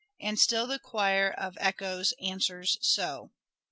[0.19, 3.29] And still the choir of echoes answers' So.'